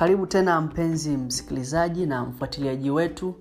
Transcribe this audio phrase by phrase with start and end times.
[0.00, 3.34] karibu tena mpenzi msikilizaji na mfuatiliaji wetu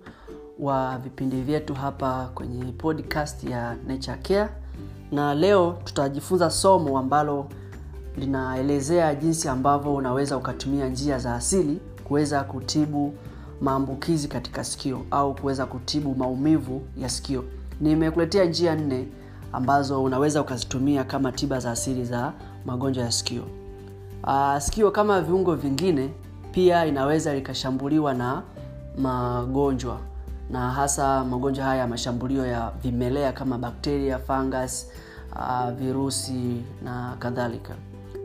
[0.60, 4.50] wa vipindi vyetu hapa kwenye podcast ya nature care.
[5.12, 7.48] Na leo tutajifunza somo ambalo
[8.18, 13.14] linaelezea jinsi ambavyo unaweza ukatumia njia za asili kuweza kutibu
[13.62, 17.44] maambukizi katika sikio au kuweza kutibu maumivu ya sikio.
[17.82, 19.08] Nimekuletea njia nne
[19.54, 22.34] ambazo unaweza ukazitumia kama tiba za asili za
[22.66, 23.44] magonjwa ya sikio.
[24.24, 26.10] Uh, sikio kama viungo vingine
[26.52, 28.42] pia inaweza likashambuliwa na
[28.98, 30.00] magonjwa
[30.52, 34.88] na hasa magonjwa haya ya mashambulio ya vimelea kama bakteria fungus
[35.36, 37.76] uh, virusi na kadhalika.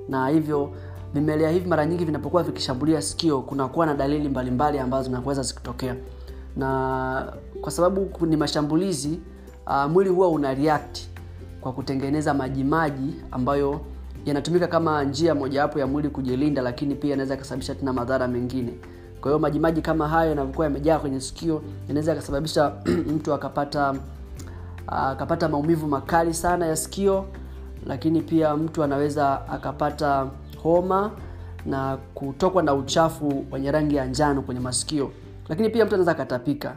[0.09, 0.71] Na hivyo
[1.15, 5.97] vimelea hivi mara nyingi vinapokuwa vikishambulia sikio kunakuwa na dalili mbalimbali mbali ambazo zinaweza zikitokea.
[6.57, 9.21] Na kwa sababu ni mashambulizi
[9.67, 10.99] uh, mwili huwa una react
[11.61, 13.81] kwa kutengeneza majimaji ambayo
[14.25, 18.75] yanatumika kama njia mojawapo ya mwili kujilinda lakini pia yanaweza yakasababisha tena madhara mengine.
[19.21, 22.73] Kwa hiyo majimaji kama hayo yanavyokuwa yamejaa kwenye sikio yanaweza yakasababisha
[23.17, 23.95] mtu akapata
[24.87, 27.25] akapata maumivu makali sana ya sikio
[27.87, 30.27] lakini pia mtu anaweza akapata
[30.63, 31.11] homa
[31.67, 35.11] na kutokwa na uchafu wenye rangi ya njano kwenye masikio.
[35.49, 36.77] Lakini pia mtu anaweza akatapika.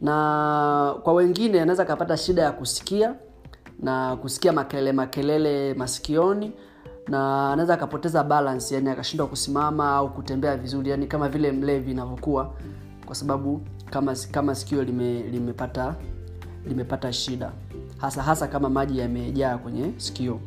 [0.00, 3.14] Na kwa wengine anaweza akapata shida ya kusikia
[3.80, 6.52] na kusikia makelele makelele masikioni
[7.08, 12.50] na anaweza akapoteza balance yani akashindwa kusimama au kutembea vizuri yani kama vile mlevi inavyokuwa
[13.06, 15.94] kwa sababu kama kama sikio lime, limepata
[16.68, 17.50] limepata shida.
[17.98, 20.40] Hasa hasa kama maji yamejaa kwenye sikio.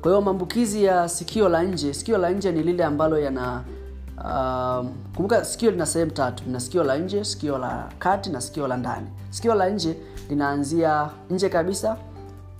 [0.00, 3.64] Kwa hiyo maambukizi ya sikio la nje sikio la nje ni lile ambalo yana
[4.24, 8.68] um, kumbuka sikio lina sehemu tatu lina sikio la nje sikio la kati na sikio
[8.68, 9.06] la ndani.
[9.30, 9.96] Sikio la nje
[10.28, 11.96] linaanzia nje kabisa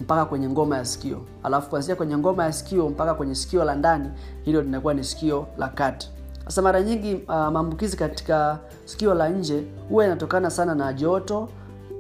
[0.00, 1.20] mpaka kwenye ngoma ya sikio.
[1.42, 4.08] Alafu kuanzia kwenye ngoma ya sikio mpaka kwenye sikio la ndani
[4.44, 6.11] hilo linakuwa ni sikio la kati.
[6.44, 11.48] Sasa mara nyingi uh, maambukizi katika sikio la nje huwa yanatokana sana na joto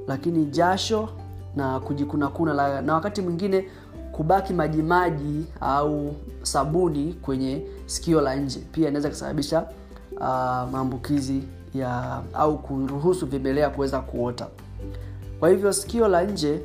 [0.08, 1.08] lakini jasho
[1.56, 3.68] na kujikunakuna na wakati mwingine
[4.12, 8.60] kubaki majimaji au sabuni kwenye sikio la nje.
[8.72, 9.62] Pia inaweza kusababisha
[10.16, 10.20] uh,
[10.72, 11.42] maambukizi
[11.74, 14.46] ya au kuruhusu vimelea kuweza kuota.
[15.40, 16.60] Kwa hivyo sikio la nje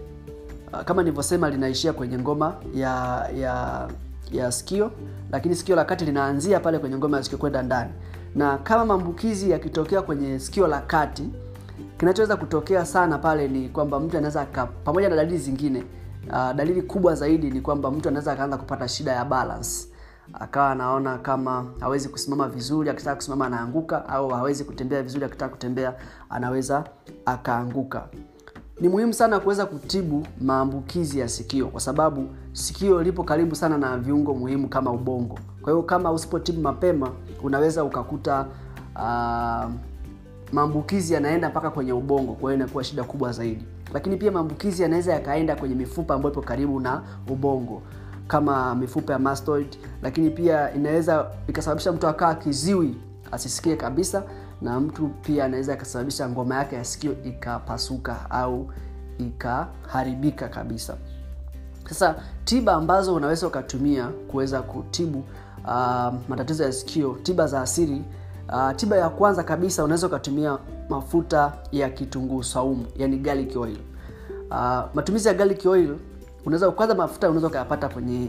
[0.85, 3.87] kama nilivyosema linaishia kwenye ngoma ya ya
[4.31, 4.91] ya sikio
[5.31, 7.91] lakini sikio la kati linaanzia pale kwenye ngoma ya sikio kwenda ndani.
[8.35, 11.29] Na kama maambukizi yakitokea kwenye sikio la kati
[11.97, 14.45] kinachoweza kutokea sana pale ni kwamba mtu anaweza
[14.83, 15.83] pamoja na dalili zingine
[16.29, 19.87] uh, dalili kubwa zaidi ni kwamba mtu anaweza akaanza kupata shida ya balance.
[20.33, 25.93] Akawa anaona kama hawezi kusimama vizuri akitaka kusimama anaanguka au hawezi kutembea vizuri akitaka kutembea
[26.29, 26.83] anaweza
[27.25, 28.07] akaanguka
[28.81, 33.97] ni muhimu sana kuweza kutibu maambukizi ya sikio kwa sababu sikio lipo karibu sana na
[33.97, 35.39] viungo muhimu kama ubongo.
[35.61, 37.09] Kwa hiyo kama usipotibu mapema
[37.43, 38.45] unaweza ukakuta
[38.95, 39.71] uh,
[40.51, 43.63] maambukizi yanaenda mpaka kwenye ubongo kwa hiyo inakuwa shida kubwa zaidi.
[43.93, 47.81] Lakini pia maambukizi yanaweza yakaenda kwenye mifupa ambayo ipo karibu na ubongo
[48.27, 49.67] kama mifupa ya mastoid.
[50.01, 52.95] Lakini pia inaweza ikasababisha mtu akaa kiziwi
[53.31, 54.23] asisikie kabisa
[54.61, 58.71] na mtu pia anaweza akasababisha ngoma yake ya sikio ikapasuka au
[59.17, 60.97] ikaharibika kabisa.
[61.89, 65.19] Sasa tiba ambazo unaweza ukatumia kuweza kutibu
[65.65, 68.03] uh, matatizo ya sikio tiba za asili
[68.49, 70.57] uh, tiba ya kwanza kabisa unaweza ukatumia
[70.89, 73.77] mafuta ya kitunguu saumu yani garlic oil.
[74.51, 75.95] Uh, matumizi ya garlic oil
[76.45, 78.27] unaweza kwanza mafuta unaweza ukayapata kwenye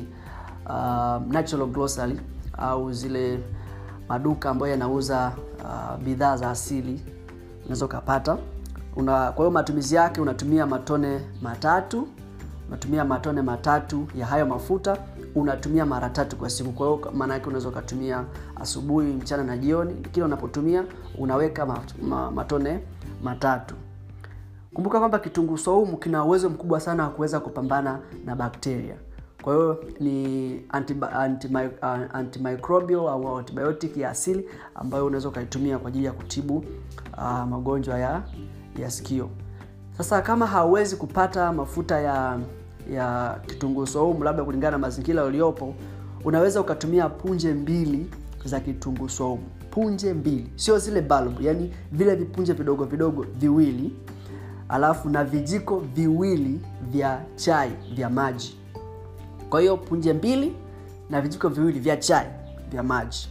[0.67, 2.21] uh, natural grocery
[2.59, 3.41] au zile
[4.13, 5.33] maduka ambayo yanauza
[5.65, 7.01] uh, bidhaa za asili
[7.65, 8.39] unaweza ukapata.
[8.97, 12.09] Una, kwa hiyo matumizi yake unatumia matone matatu
[12.69, 14.97] unatumia matone matatu ya hayo mafuta
[15.35, 16.73] unatumia mara tatu kwa siku.
[16.73, 18.25] Kwa hiyo maana yake unaweza ukatumia
[18.61, 19.95] asubuhi mchana na jioni.
[19.95, 20.85] Kila unapotumia
[21.19, 22.79] unaweka mat, ma, matone
[23.23, 23.75] matatu.
[24.75, 28.95] Kumbuka kwamba kitunguu saumu kina uwezo mkubwa sana wa kuweza kupambana na bakteria
[29.43, 30.63] kwa hiyo ni
[32.13, 36.65] antimicrobial anti, au antibiotic ya asili ambayo unaweza ukaitumia kwa ajili ya kutibu
[37.19, 38.23] uh, magonjwa ya
[38.79, 39.29] ya sikio.
[39.99, 42.39] Sasa kama hauwezi kupata mafuta ya
[42.93, 45.75] ya kitunguu saumu labda kulingana na mazingira uliopo
[46.25, 48.11] unaweza ukatumia punje mbili
[48.45, 49.43] za kitunguu saumu.
[49.71, 50.53] Punje mbili.
[50.57, 53.97] Sio zile bulb yani vile vipunje vidogo vidogo viwili
[54.69, 58.57] alafu na vijiko viwili vya chai vya maji
[59.53, 60.57] kwa hiyo punje mbili
[61.11, 62.27] na vijiko viwili vya chai
[62.71, 63.29] vya maji.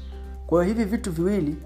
[0.48, 1.58] Kwa hiyo hivi vitu viwili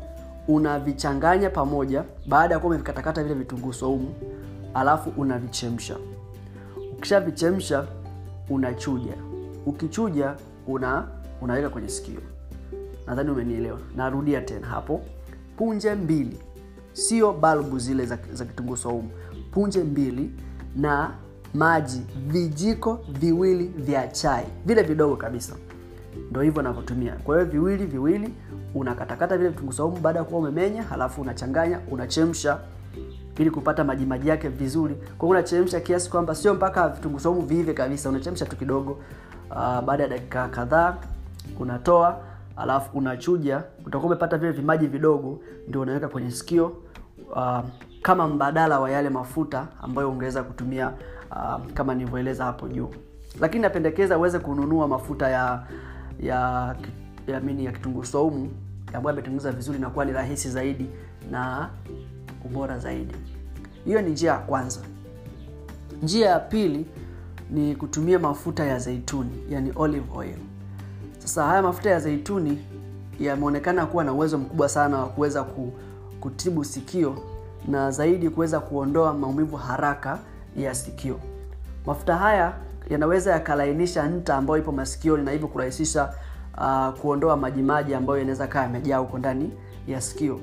[0.47, 4.13] unavichanganya pamoja baada ya kuwa umevikatakata vile vitunguu saumu
[4.73, 5.97] alafu unavichemsha.
[6.97, 7.87] Ukishavichemsha
[8.49, 9.13] unachuja.
[9.65, 10.35] Ukichuja
[10.67, 11.07] una
[11.41, 12.21] unaweka kwenye sikio.
[13.07, 13.79] Nadhani umenielewa.
[13.95, 15.01] Narudia tena hapo.
[15.57, 16.39] Punje mbili.
[16.93, 19.09] Sio balbu zile za, za kitunguu saumu
[19.51, 20.31] punje mbili
[20.75, 21.11] na
[21.55, 25.55] maji vijiko viwili vya chai vile vidogo kabisa.
[26.31, 28.33] Ndo hivyo navyotumia kwa hiyo viwili viwili
[28.75, 32.59] unakatakata vile vitunguu saumu baada ya kuwa umemenya halafu unachanganya unachemsha
[33.37, 34.95] ili kupata maji maji yake vizuri.
[35.17, 38.91] Kwa unachemsha kiasi kwamba sio mpaka vitunguu viive kabisa unachemsha tu kidogo.
[39.51, 40.97] Uh, baada ya dakika kadhaa
[41.59, 42.19] unatoa
[42.57, 43.63] alafu unachuja.
[43.85, 46.71] Utakuwa umepata vile vimaji vidogo ndio unaweka kwenye sikio.
[47.31, 47.59] Uh,
[48.05, 50.93] kama mbadala wa yale mafuta ambayo ungeweza kutumia
[51.31, 52.89] uh, kama nilivyoeleza hapo juu.
[53.39, 55.63] Lakini napendekeza uweze kununua mafuta ya
[56.19, 56.75] ya
[57.27, 58.03] ya, mini ya kitunguu
[58.93, 60.89] ambayo ametengeneza vizuri na kuwa ni rahisi zaidi
[61.31, 61.69] na
[62.45, 63.15] ubora zaidi.
[63.85, 64.79] Hiyo ni njia ya kwanza.
[66.03, 66.85] Njia ya pili
[67.51, 70.37] ni kutumia mafuta ya zeituni yani olive oil.
[71.19, 72.65] Sasa haya mafuta ya zeituni
[73.19, 75.45] yameonekana kuwa na uwezo mkubwa sana wa kuweza
[76.19, 77.34] kutibu sikio
[77.67, 80.19] na zaidi kuweza kuondoa maumivu haraka
[80.57, 81.19] ya sikio.
[81.85, 82.53] Mafuta haya
[82.89, 86.13] yanaweza yakalainisha nta ambayo ipo masikioni na hivyo kurahisisha
[86.57, 89.51] uh, kuondoa majimaji ambayo yanaweza kaa yamejaa huko ndani
[89.87, 90.39] ya sikio.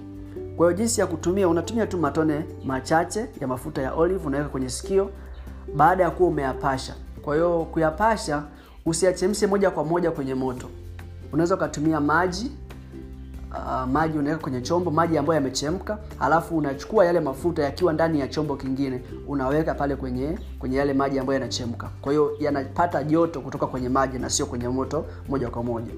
[0.56, 4.68] Kwa hiyo jinsi ya kutumia unatumia tu matone machache ya mafuta ya olive unaweka kwenye
[4.70, 5.10] sikio
[5.76, 6.94] baada ya kuwa umeyapasha.
[7.22, 8.42] Kwa hiyo kuyapasha
[8.86, 10.66] usiyachemshe moja kwa moja kwenye moto.
[11.32, 12.52] Unaweza ukatumia maji
[13.52, 18.28] uh, maji unaweka kwenye chombo maji ambayo yamechemka alafu unachukua yale mafuta yakiwa ndani ya
[18.28, 21.88] chombo kingine unaweka pale kwenye kwenye yale maji ambayo yanachemka.
[22.00, 25.92] Kwa hiyo yanapata joto kutoka kwenye maji na sio kwenye moto moja kwa moja.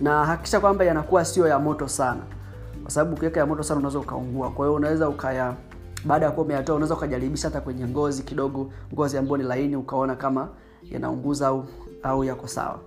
[0.00, 2.20] Na hakikisha kwamba yanakuwa sio ya moto sana.
[2.82, 4.50] Kwa sababu ukiweka ya moto sana unaweza ukaungua.
[4.50, 5.54] Kwa hiyo unaweza ukaya
[6.04, 10.16] baada ya kuwa umeyatoa unaweza ukajaribisha hata kwenye ngozi kidogo ngozi ambayo ni laini ukaona
[10.16, 10.48] kama
[10.90, 11.64] yanaunguza au,
[12.02, 12.78] au yako sawa.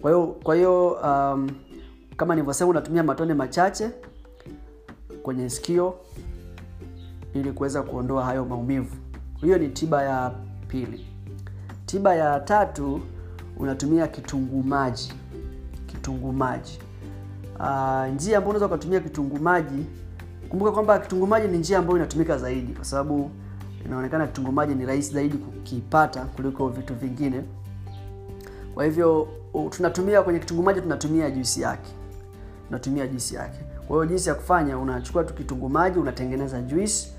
[0.00, 1.48] Kwa hiyo kwa hiyo um,
[2.18, 3.90] kama nilivyosema unatumia matone machache
[5.22, 5.94] kwenye sikio
[7.34, 8.96] ili kuweza kuondoa hayo maumivu.
[9.40, 10.30] Hiyo ni tiba ya
[10.68, 11.06] pili.
[11.86, 13.00] Tiba ya tatu
[13.58, 15.12] unatumia kitunguu maji.
[15.86, 16.78] Kitunguu maji.
[17.60, 19.86] Uh, njia ambayo unaweza ukatumia kitunguu maji
[20.48, 23.30] kumbuka kwamba kitunguu maji ni njia ambayo inatumika zaidi kwa sababu
[23.86, 27.44] inaonekana kitunguu maji ni rahisi zaidi kukipata kuliko vitu vingine.
[28.74, 29.28] Kwa hivyo
[29.70, 31.90] tunatumia kwenye kitunguu maji tunatumia juisi yake
[32.68, 33.58] tunatumia juisi yake.
[33.88, 37.12] Kwa hiyo jinsi ya kufanya unachukua tu kitunguu maji unatengeneza juisi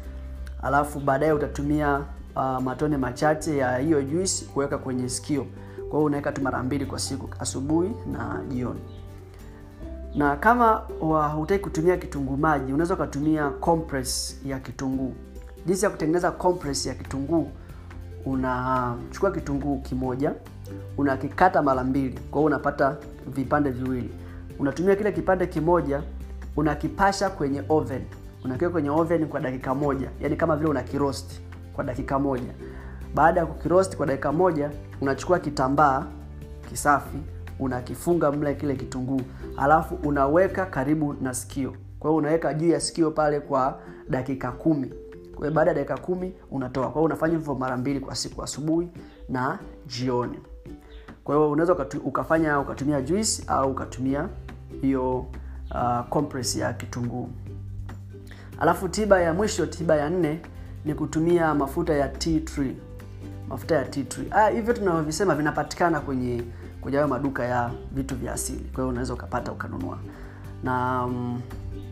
[0.64, 2.02] alafu baadaye utatumia
[2.36, 5.44] uh, matone machache ya hiyo juisi kuweka kwenye sikio.
[5.76, 8.80] Kwa hiyo unaweka tu mara mbili kwa siku asubuhi na jioni.
[10.16, 10.74] Na kama
[11.36, 15.14] hutaki kutumia kitunguu maji unaweza ukatumia compress ya kitunguu.
[15.66, 17.50] Jinsi ya kutengeneza compress ya kitunguu
[18.26, 20.34] unachukua kitunguu kimoja
[20.98, 22.14] unakikata mara mbili.
[22.32, 22.98] Kwa hiyo unapata
[23.28, 24.10] vipande viwili
[24.60, 26.02] unatumia kile kipande kimoja
[26.58, 28.02] unakipasha kwenye oven.
[28.46, 30.10] Unakiweka kwenye oven kwa dakika moja.
[30.22, 31.42] Yani kama vile unakirosti
[31.74, 32.54] kwa dakika moja.
[33.16, 34.72] Baada ya kukirosti kwa dakika moja
[35.02, 36.06] unachukua kitambaa
[36.70, 37.18] kisafi
[37.60, 39.22] unakifunga mle kile kitunguu.
[39.58, 41.74] Alafu unaweka karibu na sikio.
[42.00, 43.80] Kwa hiyo unaweka juu ya sikio pale kwa
[44.10, 44.94] dakika kumi.
[45.36, 46.84] Kwa baada ya dakika kumi unatoa.
[46.84, 48.90] Kwa hiyo unafanya hivyo mara mbili kwa siku asubuhi
[49.30, 50.40] na jioni.
[51.24, 51.74] Kwa hiyo unaweza
[52.06, 54.30] ukafanya ukatumia juice au ukatumia
[54.82, 55.26] hiyo
[55.72, 56.00] uh,
[56.58, 57.30] ya kitunguu.
[58.60, 60.40] Alafu tiba ya mwisho tiba ya nne
[60.86, 62.08] ni kutumia mafuta ya
[62.40, 62.76] tree.
[63.50, 64.28] Mafuta ya tea tree.
[64.32, 66.44] Ah, tunavyovisema vinapatikana kwenye
[66.82, 68.60] kwenye hayo maduka ya vitu vya asili.
[68.60, 69.98] Kwa hiyo unaweza ukapata ukanunua.
[70.64, 71.42] Na um,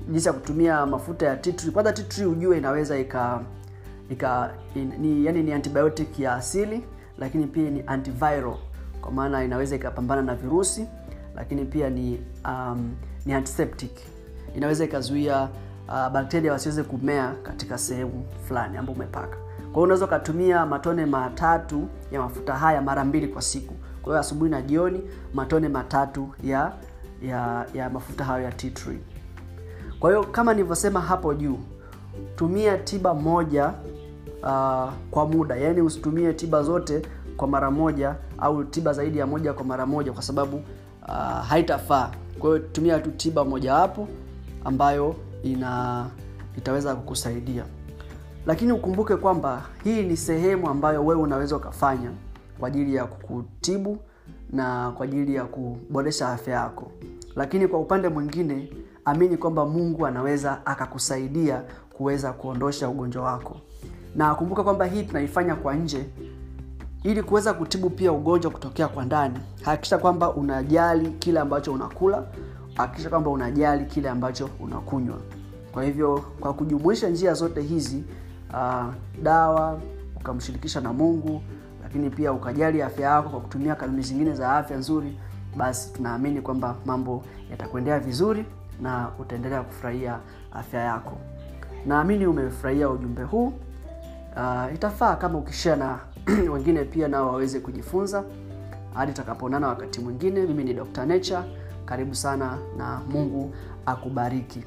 [0.09, 1.71] jinsi ya kutumia mafuta ya tree.
[1.71, 3.39] Kwanza tea tree ujue inaweza ika
[4.09, 6.83] ika in, ni, yani ni antibiotic ya asili
[7.17, 8.55] lakini pia ni antiviral.
[9.01, 10.87] Kwa maana inaweza ikapambana na virusi
[11.37, 13.91] lakini pia ni um, ni antiseptic.
[14.55, 15.49] Inaweza ikazuia
[15.87, 19.37] uh, bakteria wasiweze kumea katika sehemu fulani ambayo umepaka.
[19.57, 23.73] Kwa hiyo unaweza ukatumia matone matatu ya mafuta haya mara mbili kwa siku.
[24.01, 25.01] Kwa hiyo asubuhi na jioni
[25.33, 26.71] matone matatu ya
[27.21, 28.99] ya, ya mafuta hayo ya tea tree.
[29.99, 31.59] Kwa hiyo kama nilivyosema hapo juu
[32.35, 33.73] tumia tiba moja
[34.43, 35.55] uh, kwa muda.
[35.55, 37.01] Yaani usitumie tiba zote
[37.37, 40.61] kwa mara moja au tiba zaidi ya moja kwa mara moja kwa sababu
[41.07, 42.11] uh, haitafaa.
[42.39, 44.07] Kwa hiyo tumia tu tiba mojawapo
[44.65, 46.05] ambayo ina
[46.57, 47.63] itaweza kukusaidia.
[48.45, 52.11] Lakini ukumbuke kwamba hii ni sehemu ambayo wewe unaweza ukafanya
[52.59, 53.97] kwa ajili ya kukutibu
[54.51, 56.91] na kwa ajili ya kuboresha afya yako.
[57.35, 58.69] Lakini kwa upande mwingine
[59.05, 61.61] amini kwamba mungu anaweza akakusaidia
[61.93, 63.57] kuweza kuondosha ugonjwa wako.
[64.15, 66.05] Na kumbuka kwamba hii tunaifanya kwa nje
[67.07, 72.23] ili kuweza kutibu pia ugonjwa kutokea kwa ndani hakikisha kwamba unajali kile ambacho unakula
[72.75, 75.17] hakikisha kwamba unajali kile ambacho unakunywa.
[75.71, 78.03] Kwa hivyo kwa kujumuisha njia zote hizi
[78.53, 78.85] uh,
[79.23, 79.79] dawa
[80.15, 81.41] ukamshirikisha na mungu
[81.83, 85.17] lakini pia ukajali afya yako kwa kutumia kanuni zingine za afya nzuri
[85.57, 88.45] basi tunaamini kwamba mambo yatakuendea vizuri
[88.81, 90.19] na utaendelea kufurahia
[90.53, 91.17] afya yako.
[91.85, 93.53] Naamini umefurahia ujumbe huu.
[94.35, 95.99] Uh, itafaa kama ukishia na
[96.53, 98.23] wengine pia nao waweze kujifunza.
[98.93, 101.41] Hadi tutakapoonana wakati mwingine mimi ni dr nature.
[101.85, 103.53] Karibu sana na mungu
[103.85, 104.63] akubariki.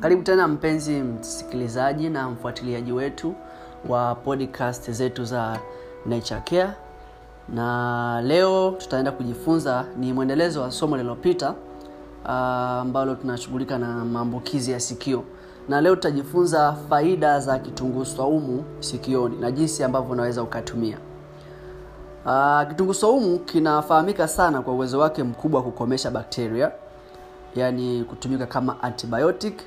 [0.00, 3.34] Karibu tena mpenzi msikilizaji na mfuatiliaji wetu
[3.88, 5.60] wa podcast zetu za
[6.06, 6.70] nature care
[7.48, 11.54] na leo tutaenda kujifunza ni mwendelezo wa somo lililopita
[12.24, 15.24] ambalo uh, tunashughulika na maambukizi ya sikio.
[15.68, 20.98] Na leo tutajifunza faida za kitunguu swaumu sikioni na jinsi ambavyo unaweza ukatumia.
[22.26, 26.70] Uh, kitunguu kinafahamika sana kwa uwezo wake mkubwa wa kukomesha bakteria
[27.54, 29.60] yaani kutumika kama antibiotic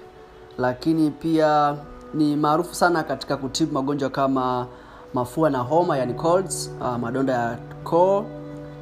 [0.58, 1.76] lakini pia
[2.14, 4.68] ni maarufu sana katika kutibu magonjwa kama
[5.16, 8.20] mafua na homa yani colds, uh, madonda ya koo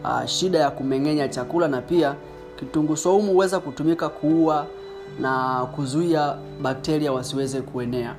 [0.03, 2.15] uh, shida ya kumeng'enya chakula na pia
[2.55, 4.65] kitunguu saumu huweza kutumika kuua
[5.19, 8.15] na kuzuia bakteria wasiweze kuenea.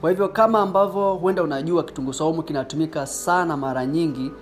[0.00, 4.32] Kwa hivyo kama ambavyo huenda unajua kitunguu saumu kinatumika sana mara nyingi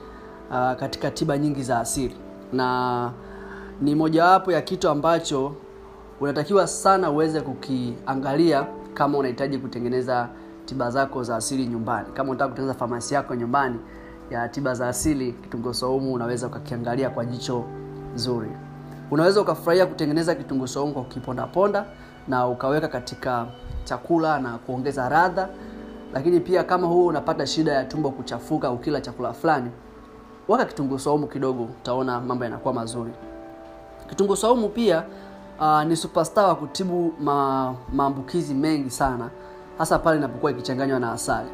[0.51, 2.17] uh, katika tiba nyingi za asili.
[2.53, 3.11] Na
[3.81, 5.53] ni mojawapo ya kitu ambacho
[6.21, 10.29] unatakiwa sana uweze kukiangalia kama unahitaji kutengeneza
[10.69, 12.09] tiba zako za asili nyumbani.
[12.15, 13.79] Kama unataka kutengeneza famasi yako nyumbani
[14.31, 15.73] ya tiba za asili kitunguu
[16.13, 17.65] unaweza ukakiangalia kwa jicho
[18.15, 18.51] zuri.
[19.11, 21.85] Unaweza ukafurahia kutengeneza kitunguu kwa kukipondaponda
[22.29, 23.47] na ukaweka katika
[23.85, 25.49] chakula na kuongeza radha
[26.15, 29.71] lakini pia kama huo unapata shida ya tumbo kuchafuka ukila chakula fulani
[30.49, 33.13] weka kitunguu kidogo utaona mambo yanakuwa mazuri.
[34.09, 35.03] Kitunguu pia
[35.61, 39.31] uh, ni superstar wa kutibu ma, maambukizi mengi sana
[39.79, 41.49] hasa pale inapokuwa ikichanganywa na asali.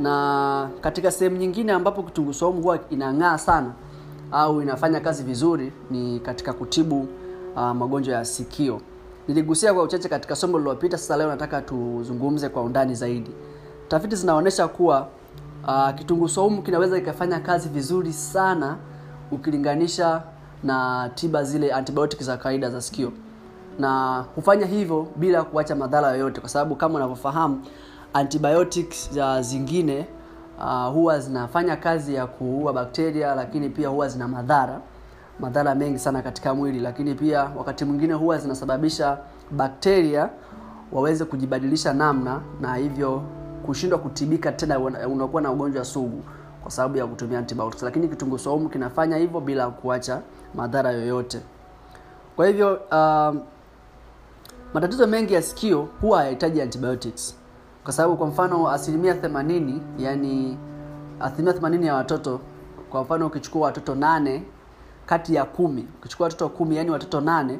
[0.00, 3.72] Na katika sehemu nyingine ambapo kitunguu saumu huwa inang'aa sana
[4.32, 7.08] au inafanya kazi vizuri ni katika kutibu
[7.56, 8.80] uh, magonjwa ya sikio.
[9.28, 13.30] Niligusia kwa uchache katika somo lililopita sasa leo nataka tuzungumze kwa undani zaidi.
[13.88, 15.08] Tafiti zinaonyesha kuwa
[15.68, 18.76] uh, kitunguu saumu kinaweza ikafanya kazi vizuri sana
[19.32, 20.22] ukilinganisha
[20.64, 23.12] na tiba zile antibiotic za kawaida za sikio
[23.80, 27.62] na hufanya hivyo bila kuacha madhara yoyote kwa sababu kama unavyofahamu
[28.14, 30.06] antibiotics za zingine
[30.58, 34.80] uh, huwa zinafanya kazi ya kuua bakteria lakini pia huwa zina madhara
[35.40, 36.80] madhara mengi sana katika mwili.
[36.80, 39.18] Lakini pia wakati mwingine huwa zinasababisha
[39.50, 40.28] bakteria
[40.92, 43.22] waweze kujibadilisha namna na hivyo
[43.66, 46.22] kushindwa kutibika tena unakuwa na ugonjwa sugu
[46.62, 47.82] kwa sababu ya kutumia antibiotics.
[47.82, 50.20] Lakini kitunguu saumu kinafanya hivyo bila kuacha
[50.54, 51.40] madhara yoyote.
[52.36, 53.36] Kwa hivyo uh,
[54.74, 57.36] matatizo mengi ya sikio huwa hayahitaji antibiotics.
[57.84, 60.58] Kwa sababu kwa mfano asilimia 80 yani
[61.20, 62.40] asilimia 80 ya watoto
[62.90, 64.42] kwa mfano ukichukua watoto nane
[65.06, 67.58] kati ya kumi ukichukua watoto kumi yani watoto nane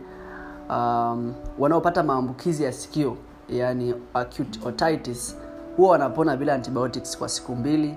[0.70, 3.16] um, wanaopata maambukizi ya sikio
[3.48, 5.36] yani acute otitis
[5.76, 7.96] huwa wanapona bila antibiotics kwa siku mbili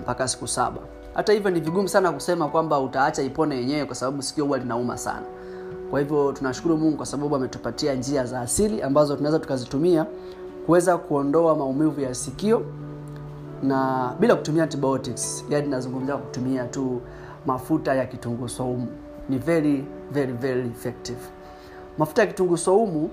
[0.00, 0.80] mpaka siku saba.
[1.14, 4.98] Hata hivyo ni vigumu sana kusema kwamba utaacha ipone yenyewe kwa sababu sikio huwa linauma
[4.98, 5.26] sana
[5.90, 10.06] kwa hivyo tunashukuru mungu kwa sababu ametupatia njia za asili ambazo tunaweza tukazitumia
[10.66, 12.62] kuweza kuondoa maumivu ya sikio
[13.62, 15.44] na bila kutumia antibiotics.
[15.50, 17.00] Yani nazungumzia kutumia tu
[17.46, 18.86] mafuta ya kitunguu saumu
[19.28, 21.18] ni very very very effective.
[21.98, 23.10] Mafuta ya kitunguu saumu uh,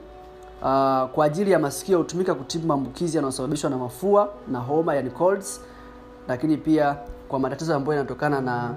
[1.11, 5.61] kwa ajili ya masikio hutumika kutibu maambukizi yanayosababishwa na mafua na homa yani colds
[6.27, 6.95] lakini pia
[7.27, 8.73] kwa matatizo ambayo yanatokana na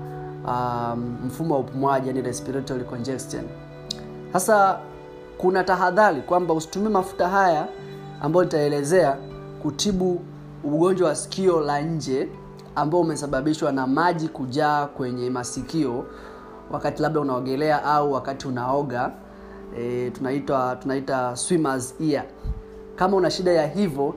[0.46, 3.44] um, mfumo wa upumuaji yani respiratory congestion
[4.34, 4.78] sasa
[5.38, 7.68] kuna tahadhari kwamba usitumie mafuta haya
[8.20, 9.16] ambayo nitaelezea
[9.62, 10.20] kutibu
[10.64, 12.28] ugonjwa wa sikio la nje
[12.74, 16.04] ambao umesababishwa na maji kujaa kwenye masikio
[16.70, 19.10] wakati labda unaogelea au wakati unaoga
[19.78, 22.24] e, tunaita tunaita swimmers ear.
[22.96, 24.14] Kama una shida ya hivyo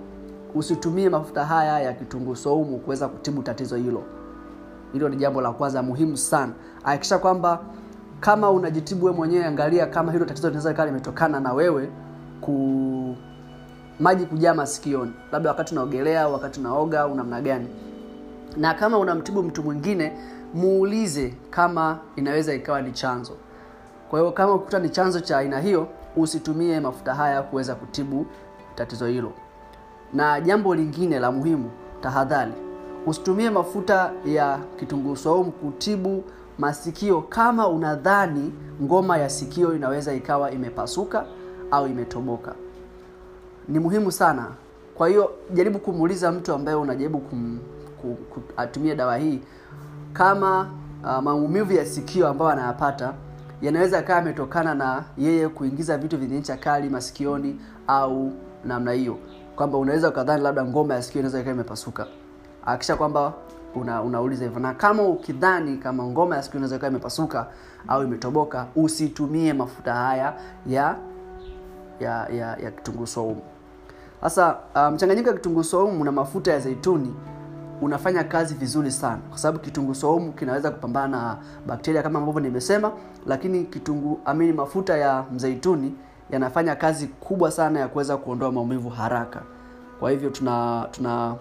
[0.55, 4.03] usitumie mafuta haya ya kitunguu saumu kuweza kutibu tatizo hilo.
[4.93, 6.53] Hilo ni jambo la kwanza muhimu sana.
[6.83, 7.59] Hakikisha kwamba
[8.19, 11.89] kama unajitibu wewe mwenyewe angalia kama hilo tatizo linaweza likawa limetokana na wewe
[12.41, 13.15] ku
[13.99, 15.11] maji kujaa masikioni.
[15.31, 17.67] Labda wakati unaogelea wakati unaoga au namna gani.
[18.57, 20.13] Na kama unamtibu mtu mwingine
[20.53, 23.33] muulize kama inaweza ikawa ni chanzo.
[24.09, 28.25] Kwa hiyo kama ukuta ni chanzo cha aina hiyo usitumie mafuta haya kuweza kutibu
[28.75, 29.31] tatizo hilo.
[30.13, 31.71] Na jambo lingine la muhimu
[32.01, 32.51] tahadhari.
[33.05, 36.23] Usitumie mafuta ya kitunguu saumu kutibu
[36.57, 41.25] masikio kama unadhani ngoma ya sikio inaweza ikawa imepasuka
[41.71, 42.55] au imetoboka.
[43.67, 44.47] Ni muhimu sana.
[44.95, 47.59] Kwa hiyo jaribu kumuuliza mtu ambaye unajaribu kum,
[48.97, 49.39] dawa hii
[50.13, 50.69] kama
[51.03, 53.13] uh, maumivu ya sikio ambayo anayapata
[53.61, 58.31] yanaweza kaa yametokana na yeye kuingiza vitu vyenye ncha kali masikioni au
[58.65, 59.17] namna hiyo.
[59.55, 62.07] Kwamba unaweza ukadhani labda ngoma ya sikio inaweza ikawa imepasuka.
[62.65, 63.33] Akisha kwamba
[63.77, 64.59] una, unauliza hivyo.
[64.59, 67.47] Na kama ukidhani kama ngoma ya siku inaweza ikawa imepasuka
[67.87, 70.33] au imetoboka usitumie mafuta haya
[70.67, 70.95] ya
[71.99, 73.05] ya ya, ya kitunguu
[74.21, 77.13] sasa uh, mchanganyiko ya kitunguu saumu na mafuta ya zeituni
[77.81, 79.19] unafanya kazi vizuri sana.
[79.29, 82.91] Kwa sababu kitunguu saumu kinaweza kupambana na bakteria kama ambavyo nimesema
[83.25, 85.95] lakini kitunguu amini mafuta ya mzeituni
[86.29, 89.41] yanafanya kazi kubwa sana ya kuweza kuondoa maumivu haraka.
[89.99, 91.35] Kwa hivyo tuna tuna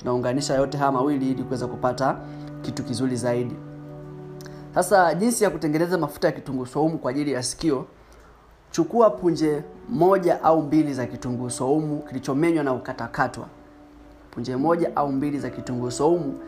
[0.00, 2.16] tunaunganisha yote haya mawili ili kuweza kupata
[2.62, 3.56] kitu kizuri zaidi.
[4.74, 7.86] Sasa jinsi ya kutengeneza mafuta ya kitunguu saumu kwa ajili ya sikio
[8.70, 13.46] chukua punje moja au mbili za kitunguu saumu kilichomenywa na ukatakatwa
[14.30, 16.38] punje moja au mbili za kitunguu saumu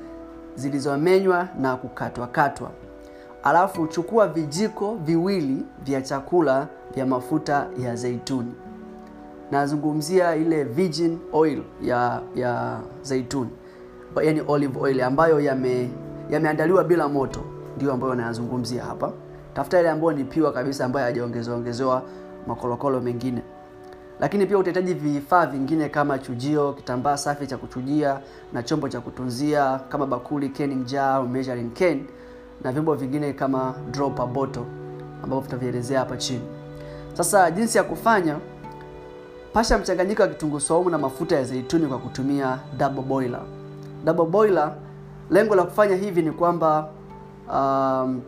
[0.54, 2.70] zilizomenywa na kukatwakatwa.
[3.42, 8.52] Alafu chukua vijiko viwili vya chakula vya mafuta ya zeituni
[9.52, 13.50] nazungumzia ile virgin oil ya ya zaituni.
[14.22, 15.90] Yani olive oil ambayo yame
[16.30, 17.40] yameandaliwa bila moto.
[17.76, 19.12] Ndio ambayo nayazungumzia hapa.
[19.54, 22.02] Tafuta ile ambayo ni piwa kabisa ambayo hajaongezeongezewa
[22.46, 23.42] makolokolo mengine.
[24.20, 28.20] Lakini pia utahitaji vifaa vingine kama chujio kitambaa safi cha kuchujia
[28.52, 32.04] na chombo cha kutunzia kama bakuli canning jar measuring can
[32.64, 34.64] na vyombo vingine kama dropper bottle
[35.22, 36.42] ambavyo tutavielezea hapa chini.
[37.14, 38.36] Sasa jinsi ya kufanya
[39.52, 43.40] pasha mchanganyiko wa kitunguu saumu na mafuta ya zeituni kwa kutumia double boiler.
[44.04, 44.74] Double boiler
[45.30, 46.88] lengo la kufanya hivi ni kwamba
[47.52, 48.20] um,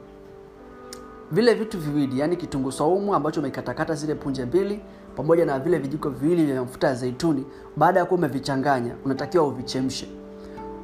[1.33, 4.81] vile vitu viwili yani kitunguu saumu ambacho umekatakata zile punje mbili
[5.17, 7.45] pamoja na vile vijiko viwili vya mafuta ya zeituni
[7.77, 10.09] baada ya kuwa umevichanganya unatakiwa uvichemshe.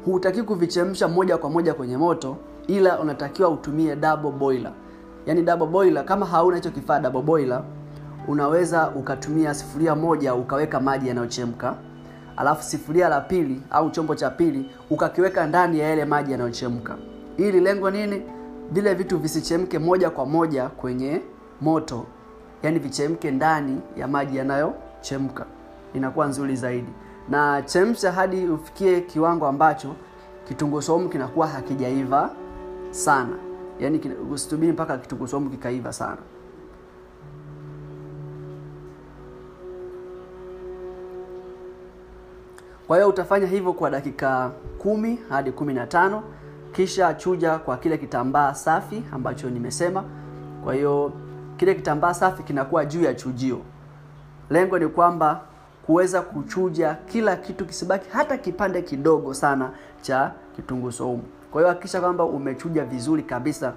[0.05, 2.37] Hutaki kuvichemsha moja kwa moja kwenye moto
[2.67, 4.73] ila unatakiwa utumie double boiler.
[5.27, 7.63] Yani double boiler kama hauna hicho kifaa double boiler
[8.31, 11.75] unaweza ukatumia sifuria moja ukaweka maji yanayochemka
[12.37, 16.97] alafu sifuria la pili au chombo cha pili ukakiweka ndani ya yale maji yanayochemka.
[17.37, 18.23] Ili lengo nini?
[18.73, 21.21] Vile vitu visichemke moja kwa moja kwenye
[21.61, 22.07] moto
[22.63, 25.47] yaani vichemke ndani ya maji yanayochemka.
[25.95, 26.91] Inakuwa nzuri zaidi.
[27.29, 29.95] Na chemsha hadi ufikie kiwango ambacho
[30.49, 32.31] kitunguu kinakuwa hakijaiva
[32.91, 33.37] sana.
[33.81, 34.01] Yaani
[34.33, 36.19] usitubiri mpaka kitunguu kikaiva sana
[42.91, 46.23] kwa hiyo utafanya hivyo kwa dakika kumi hadi kumi na tano
[46.73, 50.05] kisha chuja kwa kile kitambaa safi ambacho nimesema.
[50.65, 51.13] Kwa hiyo
[51.57, 53.59] kile kitambaa safi kinakuwa juu ya chujio.
[54.51, 55.41] Lengo ni kwamba
[55.87, 59.71] kuweza kuchuja kila kitu kisibaki hata kipande kidogo sana
[60.03, 61.23] cha kitunguu saumu.
[61.51, 63.73] Kwa hiyo hakikisha kwamba umechuja vizuri kabisa.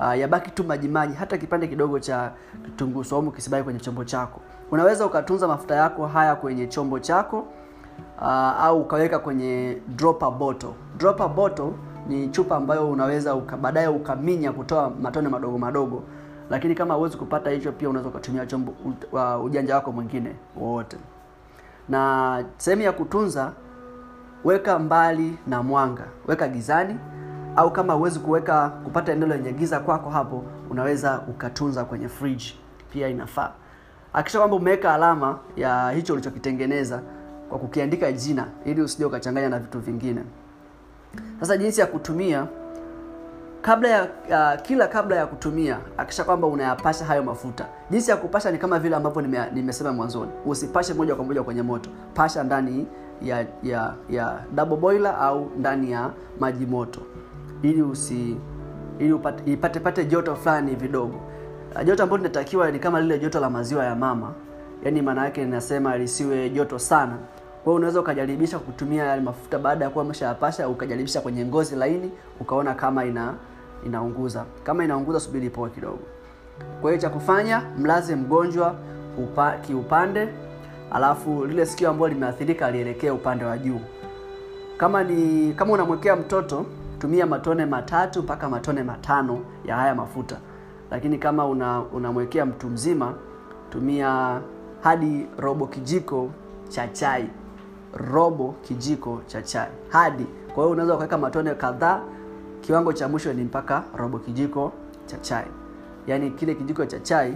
[0.00, 2.32] Uh, yabaki tu majimaji hata kipande kidogo cha
[2.64, 4.40] kitunguu saumu kisibaki kwenye chombo chako.
[4.70, 7.46] Unaweza ukatunza mafuta yako haya kwenye chombo chako
[8.18, 8.24] uh,
[8.64, 10.70] au ukaweka kwenye dropper bottle.
[10.98, 11.72] Dropper bottle
[12.08, 16.02] ni chupa ambayo unaweza uka, baadaye ukaminya kutoa matone madogo madogo,
[16.50, 18.72] lakini kama huwezi kupata hicho, pia unaweza ukatumia chombo
[19.12, 20.96] uh, ujanja wako mwingine wowote.
[21.88, 23.52] Na sehemu ya kutunza,
[24.44, 26.96] weka mbali na mwanga, weka gizani,
[27.56, 32.44] au kama huwezi kuweka kupata eneo lenye giza kwako, hapo unaweza ukatunza kwenye fridge,
[32.92, 33.50] pia inafaa.
[34.12, 37.00] Hakikisha kwamba umeweka alama ya hicho ulichokitengeneza
[37.48, 40.22] kwa kukiandika jina ili usije ukachanganya na vitu vingine.
[41.40, 42.46] Sasa jinsi ya kutumia
[43.62, 47.66] kabla ya uh, kila kabla ya kutumia akisha kwamba unayapasha hayo mafuta.
[47.90, 51.62] Jinsi ya kupasha ni kama vile ambavyo nime, nimesema mwanzoni, usipashe moja kwa moja kwenye
[51.62, 52.86] moto, pasha ndani
[53.22, 57.00] ya ya ya double boiler au ndani ya maji moto,
[57.62, 58.36] ili usi
[58.98, 61.20] ili ipate pate joto fulani vidogo.
[61.84, 64.32] Joto ambalo linatakiwa ni kama lile joto la maziwa ya mama,
[64.84, 67.16] yaani maana yake ninasema lisiwe joto sana
[67.66, 72.10] kwa hiyo unaweza ukajaribisha kutumia yale mafuta baada ya kuwa umeshayapasha, ukajaribisha kwenye ngozi laini,
[72.40, 73.34] ukaona kama ina
[73.86, 74.44] inaunguza.
[74.64, 75.98] Kama inaunguza, subiri poa kidogo.
[76.80, 78.74] Kwa hiyo cha kufanya, mlaze mgonjwa
[79.18, 80.28] upa, kiupande,
[80.92, 83.80] alafu lile sikio ambalo limeathirika lielekee upande wa juu.
[84.76, 86.66] Kama ni kama unamwekea mtoto,
[86.98, 90.36] tumia matone matatu mpaka matone matano ya haya mafuta,
[90.90, 93.14] lakini kama una unamwekea mtu mzima,
[93.70, 94.40] tumia
[94.82, 96.30] hadi robo kijiko
[96.68, 97.28] cha chai
[97.94, 99.68] robo kijiko cha chai.
[99.88, 102.00] Hadi kwa hiyo unaweza ukaweka matone kadhaa
[102.60, 104.72] kiwango cha mwisho ni mpaka robo kijiko
[105.06, 105.46] cha chai.
[106.06, 107.34] Yaani kile kijiko cha chai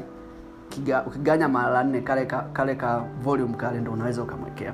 [0.69, 4.73] kiga, ukiganya mara nne kale ka, kale ka volume kale ndo unaweza ukamwekea.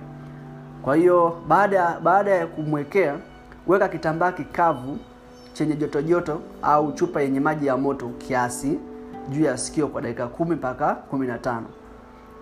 [0.83, 3.17] Kwa hiyo baada baada ya kumwekea
[3.67, 4.99] weka kitambaa kikavu
[5.53, 8.79] chenye joto joto au chupa yenye maji ya moto kiasi
[9.29, 11.67] juu ya sikio kwa dakika kumi mpaka kumi na tano.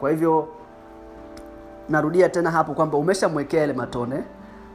[0.00, 0.48] Kwa hivyo
[1.88, 4.22] narudia tena hapo kwamba umeshamwekea yale matone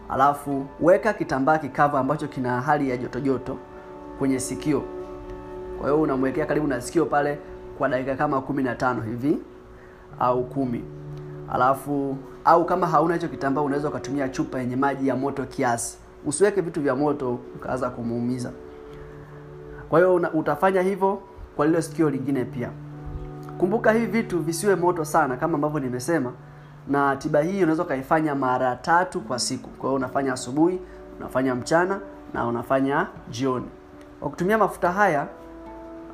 [0.09, 3.57] alafu weka kitambaa kikavu ambacho kina hali ya joto joto
[4.19, 4.83] kwenye sikio.
[5.79, 7.39] Kwa hiyo unamwekea karibu na sikio pale
[7.77, 9.37] kwa dakika kama kumi na tano hivi
[10.19, 10.83] au kumi.
[11.53, 15.97] Alafu au kama hauna hicho kitambaa unaweza ukatumia chupa yenye maji ya moto kiasi.
[16.25, 18.51] Usiweke vitu vya moto ukaanza kumuumiza.
[19.89, 21.21] Kwa hiyo utafanya hivyo
[21.55, 22.69] kwa lile sikio lingine pia.
[23.57, 26.33] Kumbuka hivi vitu visiwe moto sana kama ambavyo nimesema
[26.89, 29.69] na tiba hii unaweza ukaifanya mara tatu kwa siku.
[29.69, 30.79] Kwa hiyo unafanya asubuhi
[31.19, 31.99] unafanya mchana
[32.33, 33.65] na unafanya jioni.
[34.19, 35.27] Kwa kutumia mafuta haya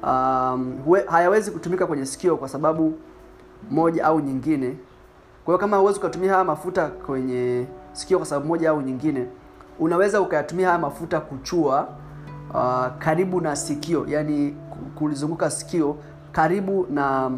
[0.04, 2.94] um, hayawezi kutumika kwenye sikio kwa sababu
[3.72, 4.78] moja au nyingine.
[5.46, 9.28] Kwa hiyo kama huwezi ukatumia haya mafuta kwenye sikio kwa sababu moja au nyingine
[9.80, 11.88] unaweza ukayatumia haya mafuta kuchua
[12.54, 14.56] uh, karibu na sikio yani
[14.96, 15.98] kulizunguka sikio
[16.32, 17.32] karibu na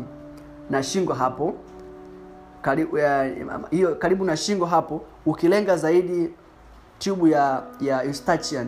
[0.70, 1.54] na shingo hapo
[2.68, 3.32] karibu, ya,
[3.72, 6.30] hiyo karibu na shingo hapo ukilenga zaidi
[7.00, 8.68] tubu ya ya eustachian.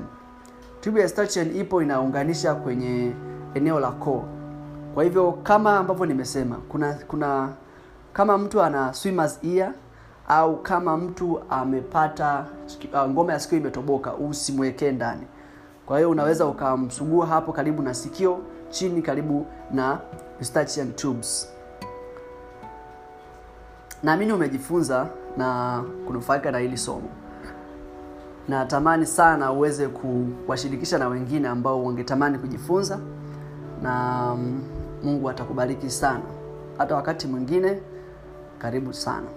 [0.81, 3.11] Tubu ya eustachian ipo inaunganisha kwenye
[3.53, 4.23] eneo la koo.
[4.93, 7.49] Kwa hivyo kama ambavyo nimesema kuna kuna
[8.13, 9.73] kama mtu ana swimmers ear
[10.27, 12.45] au kama mtu amepata
[12.93, 15.27] uh, ngoma ya sikio imetoboka usimwekee ndani.
[15.85, 19.99] Kwa hiyo unaweza ukamsugua hapo karibu na sikio chini karibu na
[20.39, 21.58] eustachian tubes
[24.03, 25.07] naamini umejifunza
[25.37, 27.09] na kunufaika na hili somo.
[28.47, 32.99] Natamani sana uweze kuwashirikisha na wengine ambao wangetamani kujifunza
[33.83, 34.61] na mm,
[35.03, 36.23] mungu atakubariki sana.
[36.77, 37.81] Hata wakati mwingine
[38.59, 39.27] karibu sana